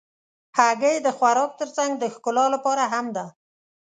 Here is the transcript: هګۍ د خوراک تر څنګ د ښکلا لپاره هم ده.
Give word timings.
هګۍ 0.57 0.95
د 1.01 1.07
خوراک 1.17 1.51
تر 1.61 1.69
څنګ 1.77 1.91
د 1.97 2.03
ښکلا 2.13 2.45
لپاره 2.55 2.83
هم 2.93 3.05
ده. 3.15 3.25